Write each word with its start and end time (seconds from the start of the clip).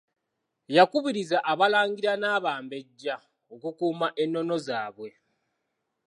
Yakubirizza 0.75 1.37
abalangira 1.51 2.13
n’abambejja 2.21 3.15
okukuuma 3.53 4.07
ennono 4.23 4.55
zaabwe. 4.65 5.09